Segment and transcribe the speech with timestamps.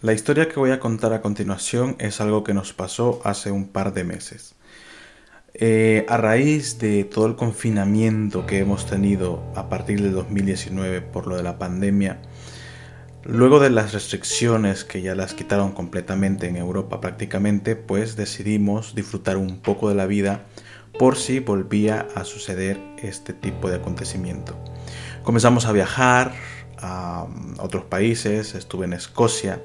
[0.00, 3.66] La historia que voy a contar a continuación es algo que nos pasó hace un
[3.66, 4.54] par de meses.
[5.54, 11.26] Eh, a raíz de todo el confinamiento que hemos tenido a partir del 2019 por
[11.26, 12.20] lo de la pandemia,
[13.24, 19.36] luego de las restricciones que ya las quitaron completamente en Europa prácticamente, pues decidimos disfrutar
[19.36, 20.44] un poco de la vida
[20.96, 24.56] por si volvía a suceder este tipo de acontecimiento.
[25.24, 26.34] Comenzamos a viajar
[26.80, 27.26] a
[27.58, 29.60] otros países, estuve en Escocia,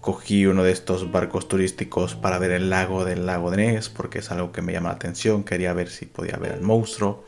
[0.00, 4.20] cogí uno de estos barcos turísticos para ver el lago del lago de Ness, porque
[4.20, 7.24] es algo que me llama la atención, quería ver si podía ver al monstruo.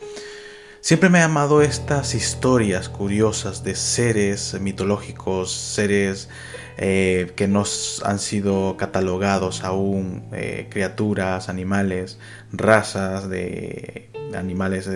[0.80, 6.28] Siempre me ha llamado estas historias curiosas de seres mitológicos, seres
[6.76, 7.64] eh, que no
[8.04, 12.20] han sido catalogados aún, eh, criaturas, animales,
[12.52, 14.88] razas de animales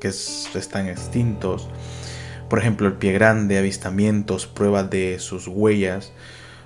[0.00, 1.68] que están extintos.
[2.52, 6.12] Por ejemplo, el pie grande, avistamientos, pruebas de sus huellas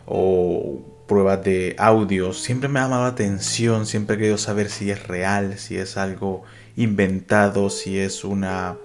[0.04, 2.42] o pruebas de audios.
[2.42, 5.96] Siempre me ha llamado la atención, siempre he querido saber si es real, si es
[5.96, 6.42] algo
[6.74, 8.78] inventado, si es una,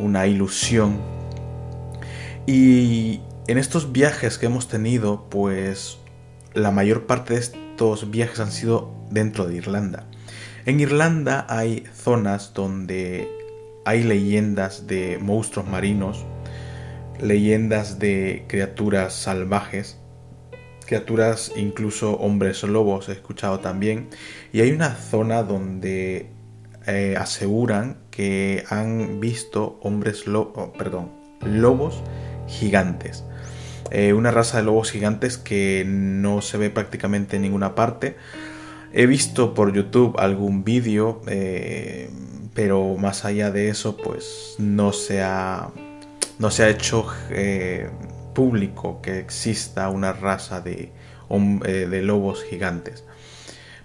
[0.00, 0.98] una ilusión.
[2.44, 5.98] Y en estos viajes que hemos tenido, pues
[6.54, 10.08] la mayor parte de estos viajes han sido dentro de Irlanda.
[10.66, 13.30] En Irlanda hay zonas donde
[13.84, 16.26] hay leyendas de monstruos marinos,
[17.20, 19.98] leyendas de criaturas salvajes,
[20.86, 24.08] criaturas incluso hombres lobos he escuchado también.
[24.52, 26.30] Y hay una zona donde
[26.86, 32.02] eh, aseguran que han visto hombres lobos, oh, perdón, lobos
[32.46, 33.24] gigantes.
[33.90, 38.16] Eh, una raza de lobos gigantes que no se ve prácticamente en ninguna parte.
[38.92, 42.10] He visto por YouTube algún vídeo, eh,
[42.54, 45.70] pero más allá de eso, pues no se ha,
[46.42, 47.88] no se ha hecho eh,
[48.34, 50.92] público que exista una raza de,
[51.30, 53.04] de lobos gigantes.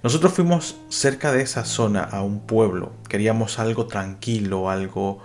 [0.04, 5.24] Nosotros fuimos cerca de esa zona a un pueblo, queríamos algo tranquilo, algo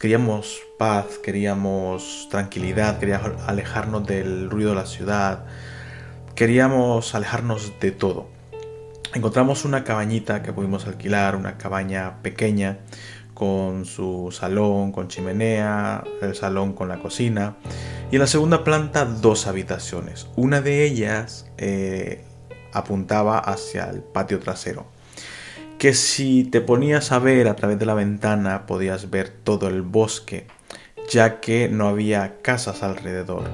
[0.00, 5.44] Queríamos paz, queríamos tranquilidad, queríamos alejarnos del ruido de la ciudad,
[6.34, 8.30] queríamos alejarnos de todo.
[9.12, 12.78] Encontramos una cabañita que pudimos alquilar, una cabaña pequeña
[13.40, 17.56] con su salón, con chimenea, el salón con la cocina
[18.10, 20.26] y en la segunda planta dos habitaciones.
[20.36, 22.22] Una de ellas eh,
[22.74, 24.88] apuntaba hacia el patio trasero
[25.78, 29.80] que si te ponías a ver a través de la ventana podías ver todo el
[29.80, 30.46] bosque,
[31.10, 33.44] ya que no había casas alrededor.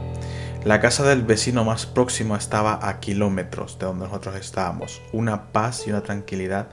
[0.64, 5.84] La casa del vecino más próximo estaba a kilómetros de donde nosotros estábamos, una paz
[5.86, 6.70] y una tranquilidad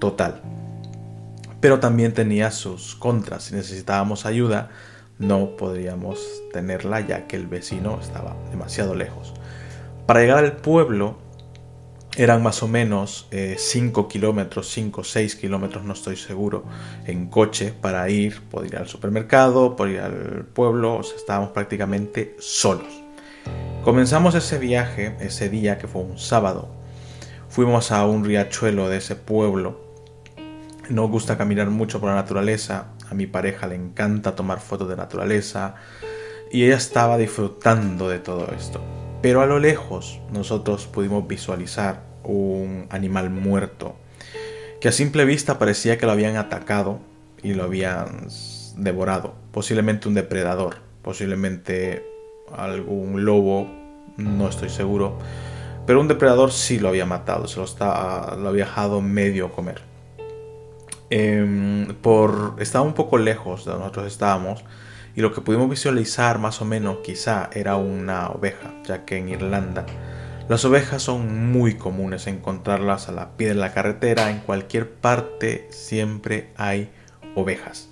[0.00, 0.42] total.
[1.60, 4.70] Pero también tenía sus contras, si necesitábamos ayuda
[5.18, 9.32] no podríamos tenerla ya que el vecino estaba demasiado lejos.
[10.06, 11.16] Para llegar al pueblo
[12.16, 16.64] eran más o menos 5 eh, kilómetros, 5 o 6 kilómetros, no estoy seguro,
[17.06, 23.02] en coche para ir, poder ir al supermercado, poder ir al pueblo, estábamos prácticamente solos.
[23.84, 26.68] Comenzamos ese viaje, ese día que fue un sábado.
[27.48, 29.85] Fuimos a un riachuelo de ese pueblo.
[30.88, 32.88] Nos gusta caminar mucho por la naturaleza.
[33.10, 35.74] A mi pareja le encanta tomar fotos de naturaleza.
[36.50, 38.80] Y ella estaba disfrutando de todo esto.
[39.22, 43.96] Pero a lo lejos nosotros pudimos visualizar un animal muerto
[44.80, 47.00] que a simple vista parecía que lo habían atacado
[47.42, 48.28] y lo habían
[48.76, 49.34] devorado.
[49.52, 52.04] Posiblemente un depredador, posiblemente
[52.54, 53.68] algún lobo,
[54.16, 55.18] no estoy seguro.
[55.86, 59.80] Pero un depredador sí lo había matado, se lo, está, lo había dejado medio comer.
[61.10, 64.64] Em, por, estaba un poco lejos de donde nosotros estábamos
[65.14, 69.28] y lo que pudimos visualizar más o menos quizá era una oveja, ya que en
[69.28, 69.86] Irlanda
[70.48, 75.66] las ovejas son muy comunes encontrarlas a la pie de la carretera, en cualquier parte
[75.70, 76.88] siempre hay
[77.34, 77.88] ovejas.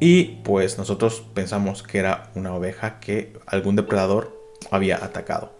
[0.00, 4.36] Y pues nosotros pensamos que era una oveja que algún depredador
[4.72, 5.52] había atacado.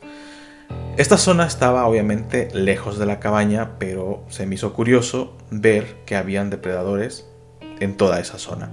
[1.01, 6.15] Esta zona estaba obviamente lejos de la cabaña, pero se me hizo curioso ver que
[6.15, 7.27] habían depredadores
[7.81, 8.71] en toda esa zona.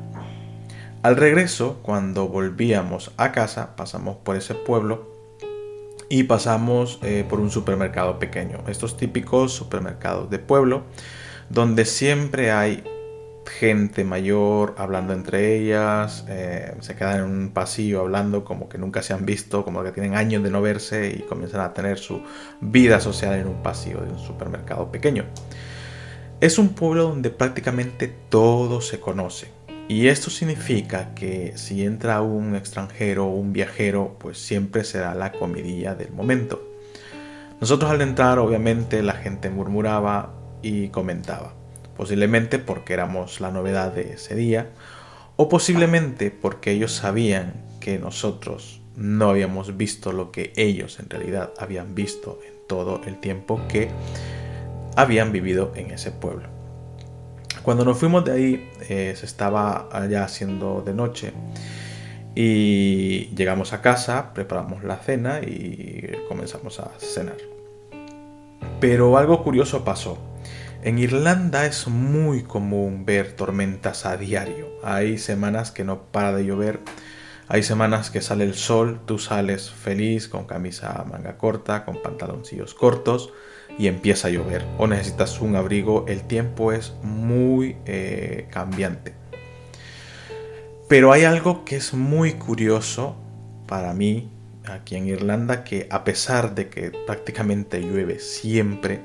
[1.04, 5.10] Al regreso, cuando volvíamos a casa, pasamos por ese pueblo
[6.10, 8.62] y pasamos eh, por un supermercado pequeño.
[8.68, 10.84] Estos típicos supermercados de pueblo,
[11.50, 12.84] donde siempre hay
[13.48, 19.02] gente mayor hablando entre ellas, eh, se quedan en un pasillo hablando como que nunca
[19.02, 22.22] se han visto, como que tienen años de no verse y comienzan a tener su
[22.62, 25.26] vida social en un pasillo de un supermercado pequeño.
[26.40, 29.48] Es un pueblo donde prácticamente todo se conoce.
[29.90, 35.32] Y esto significa que si entra un extranjero o un viajero, pues siempre será la
[35.32, 36.62] comidilla del momento.
[37.62, 41.54] Nosotros al entrar obviamente la gente murmuraba y comentaba,
[41.98, 44.70] posiblemente porque éramos la novedad de ese día,
[45.36, 51.54] o posiblemente porque ellos sabían que nosotros no habíamos visto lo que ellos en realidad
[51.58, 53.90] habían visto en todo el tiempo que
[54.96, 56.50] habían vivido en ese pueblo.
[57.62, 61.34] Cuando nos fuimos de ahí eh, se estaba ya haciendo de noche
[62.34, 67.38] y llegamos a casa, preparamos la cena y comenzamos a cenar.
[68.80, 70.18] Pero algo curioso pasó.
[70.84, 74.68] En Irlanda es muy común ver tormentas a diario.
[74.84, 76.80] Hay semanas que no para de llover.
[77.48, 82.74] Hay semanas que sale el sol, tú sales feliz con camisa manga corta, con pantaloncillos
[82.74, 83.34] cortos
[83.80, 84.66] y empieza a llover.
[84.78, 86.06] O necesitas un abrigo.
[86.08, 89.16] El tiempo es muy eh, cambiante.
[90.88, 93.18] Pero hay algo que es muy curioso
[93.66, 94.30] para mí
[94.66, 99.02] aquí en Irlanda, que a pesar de que prácticamente llueve siempre,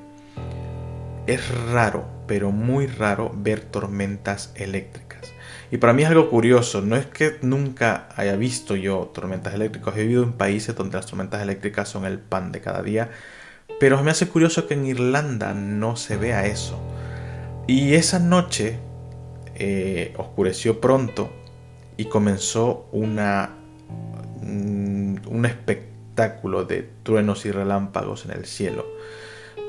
[1.26, 5.32] es raro, pero muy raro ver tormentas eléctricas.
[5.70, 9.96] Y para mí es algo curioso, no es que nunca haya visto yo tormentas eléctricas,
[9.96, 13.10] he vivido en países donde las tormentas eléctricas son el pan de cada día,
[13.80, 16.78] pero me hace curioso que en Irlanda no se vea eso.
[17.66, 18.78] Y esa noche
[19.54, 21.30] eh, oscureció pronto
[21.96, 23.50] y comenzó una,
[24.42, 28.84] mm, un espectáculo de truenos y relámpagos en el cielo.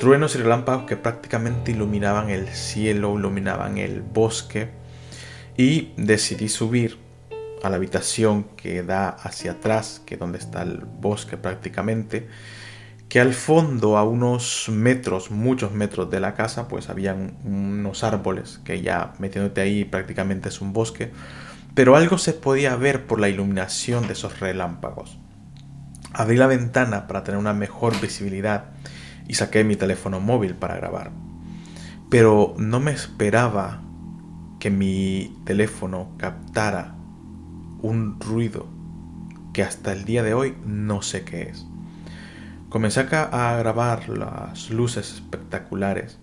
[0.03, 4.67] Truenos y relámpagos que prácticamente iluminaban el cielo, iluminaban el bosque
[5.55, 6.97] y decidí subir
[7.63, 12.27] a la habitación que da hacia atrás, que es donde está el bosque prácticamente,
[13.07, 18.59] que al fondo, a unos metros, muchos metros de la casa, pues habían unos árboles
[18.65, 21.13] que ya metiéndote ahí prácticamente es un bosque
[21.75, 25.17] pero algo se podía ver por la iluminación de esos relámpagos.
[26.11, 28.65] Abrí la ventana para tener una mejor visibilidad
[29.27, 31.11] y saqué mi teléfono móvil para grabar.
[32.09, 33.81] Pero no me esperaba
[34.59, 36.95] que mi teléfono captara
[37.81, 38.67] un ruido
[39.53, 41.65] que hasta el día de hoy no sé qué es.
[42.69, 46.19] Comencé a grabar las luces espectaculares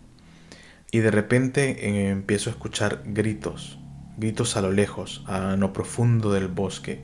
[0.90, 3.80] y de repente eh, empiezo a escuchar gritos
[4.20, 7.00] gritos a lo lejos, a lo profundo del bosque.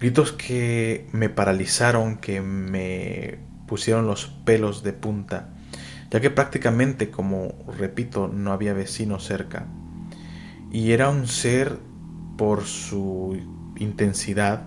[0.00, 5.50] Gritos que me paralizaron, que me pusieron los pelos de punta,
[6.10, 9.66] ya que prácticamente, como repito, no había vecino cerca.
[10.70, 11.78] Y era un ser,
[12.36, 13.40] por su
[13.76, 14.64] intensidad,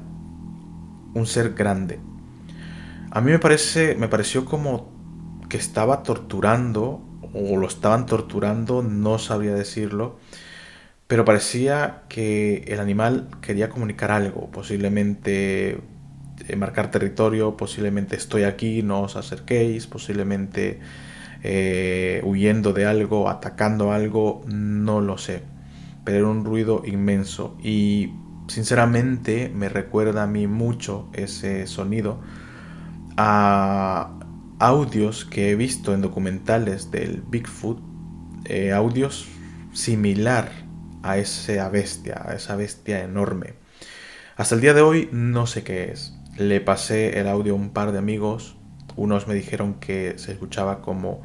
[1.14, 2.00] un ser grande.
[3.12, 4.92] A mí me parece, me pareció como
[5.50, 7.02] que estaba torturando,
[7.34, 10.18] o lo estaban torturando, no sabría decirlo,
[11.08, 15.80] pero parecía que el animal quería comunicar algo, posiblemente
[16.48, 20.80] eh, marcar territorio, posiblemente estoy aquí, no os acerquéis, posiblemente
[21.44, 25.44] eh, huyendo de algo, atacando algo, no lo sé.
[26.04, 28.14] Pero era un ruido inmenso y
[28.48, 32.20] sinceramente me recuerda a mí mucho ese sonido
[33.18, 34.12] a
[34.60, 37.80] audios que he visto en documentales del Bigfoot,
[38.46, 39.28] eh, audios
[39.74, 40.52] similar
[41.04, 43.54] a esa bestia, a esa bestia enorme.
[44.36, 46.14] Hasta el día de hoy no sé qué es.
[46.40, 48.56] Le pasé el audio a un par de amigos.
[48.96, 51.20] Unos me dijeron que se escuchaba como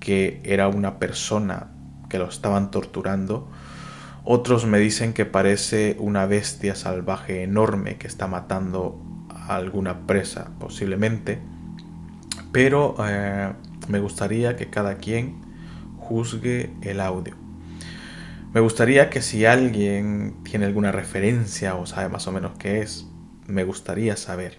[0.00, 1.70] que era una persona
[2.08, 3.46] que lo estaban torturando.
[4.24, 10.52] Otros me dicen que parece una bestia salvaje enorme que está matando a alguna presa,
[10.58, 11.40] posiblemente.
[12.50, 13.52] Pero eh,
[13.88, 15.42] me gustaría que cada quien
[15.98, 17.34] juzgue el audio.
[18.54, 23.06] Me gustaría que si alguien tiene alguna referencia o sabe más o menos qué es,
[23.46, 24.58] me gustaría saber.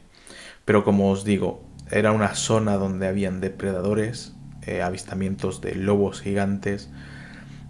[0.66, 4.34] Pero como os digo, era una zona donde habían depredadores,
[4.66, 6.90] eh, avistamientos de lobos gigantes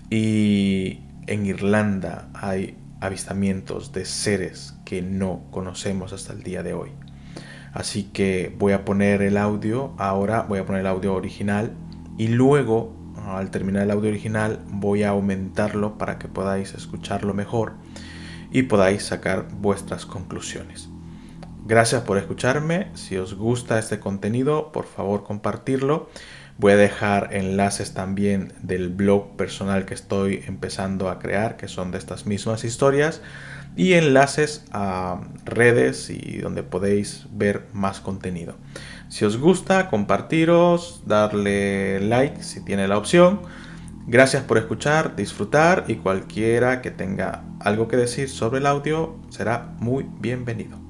[0.10, 6.91] y en Irlanda hay avistamientos de seres que no conocemos hasta el día de hoy.
[7.74, 11.74] Así que voy a poner el audio, ahora voy a poner el audio original
[12.17, 12.95] y luego
[13.27, 17.74] al terminar el audio original voy a aumentarlo para que podáis escucharlo mejor
[18.51, 20.89] y podáis sacar vuestras conclusiones.
[21.67, 22.91] Gracias por escucharme.
[22.93, 26.10] Si os gusta este contenido, por favor compartirlo.
[26.60, 31.89] Voy a dejar enlaces también del blog personal que estoy empezando a crear, que son
[31.89, 33.24] de estas mismas historias,
[33.75, 38.57] y enlaces a redes y donde podéis ver más contenido.
[39.10, 43.41] Si os gusta, compartiros, darle like si tiene la opción.
[44.05, 49.74] Gracias por escuchar, disfrutar y cualquiera que tenga algo que decir sobre el audio será
[49.79, 50.85] muy bienvenido.